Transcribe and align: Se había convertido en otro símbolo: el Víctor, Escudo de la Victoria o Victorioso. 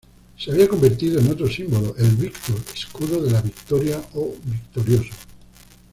Se 0.35 0.49
había 0.49 0.67
convertido 0.67 1.19
en 1.19 1.29
otro 1.29 1.47
símbolo: 1.47 1.93
el 1.95 2.15
Víctor, 2.15 2.55
Escudo 2.73 3.21
de 3.21 3.29
la 3.29 3.39
Victoria 3.43 4.01
o 4.15 4.33
Victorioso. 4.45 5.13